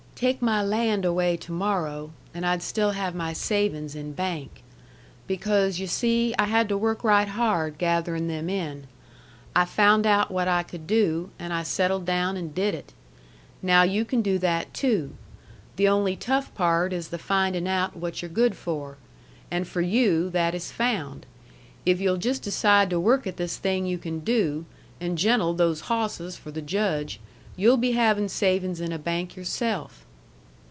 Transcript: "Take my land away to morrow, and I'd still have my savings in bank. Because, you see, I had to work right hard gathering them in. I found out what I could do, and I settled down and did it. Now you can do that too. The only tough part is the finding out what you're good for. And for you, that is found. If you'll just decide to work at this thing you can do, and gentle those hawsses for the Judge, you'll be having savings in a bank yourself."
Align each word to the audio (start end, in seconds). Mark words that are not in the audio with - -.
"Take 0.15 0.39
my 0.39 0.61
land 0.61 1.03
away 1.03 1.35
to 1.37 1.51
morrow, 1.51 2.11
and 2.31 2.45
I'd 2.45 2.61
still 2.61 2.91
have 2.91 3.15
my 3.15 3.33
savings 3.33 3.95
in 3.95 4.13
bank. 4.13 4.61
Because, 5.25 5.79
you 5.79 5.87
see, 5.87 6.35
I 6.37 6.45
had 6.45 6.69
to 6.69 6.77
work 6.77 7.03
right 7.03 7.27
hard 7.27 7.79
gathering 7.79 8.27
them 8.27 8.47
in. 8.47 8.85
I 9.55 9.65
found 9.65 10.05
out 10.05 10.29
what 10.29 10.47
I 10.47 10.61
could 10.61 10.85
do, 10.85 11.31
and 11.39 11.51
I 11.51 11.63
settled 11.63 12.05
down 12.05 12.37
and 12.37 12.53
did 12.53 12.75
it. 12.75 12.93
Now 13.63 13.81
you 13.81 14.05
can 14.05 14.21
do 14.21 14.37
that 14.37 14.75
too. 14.75 15.15
The 15.77 15.87
only 15.87 16.15
tough 16.15 16.53
part 16.53 16.93
is 16.93 17.07
the 17.07 17.17
finding 17.17 17.67
out 17.67 17.95
what 17.97 18.21
you're 18.21 18.29
good 18.29 18.55
for. 18.55 18.97
And 19.49 19.67
for 19.67 19.81
you, 19.81 20.29
that 20.29 20.53
is 20.53 20.71
found. 20.71 21.25
If 21.83 21.99
you'll 21.99 22.17
just 22.17 22.43
decide 22.43 22.91
to 22.91 22.99
work 22.99 23.25
at 23.25 23.37
this 23.37 23.57
thing 23.57 23.87
you 23.87 23.97
can 23.97 24.19
do, 24.19 24.65
and 24.99 25.17
gentle 25.17 25.55
those 25.55 25.81
hawsses 25.89 26.35
for 26.35 26.51
the 26.51 26.61
Judge, 26.61 27.19
you'll 27.57 27.75
be 27.75 27.93
having 27.93 28.27
savings 28.27 28.79
in 28.79 28.91
a 28.91 28.99
bank 28.99 29.35
yourself." 29.35 30.05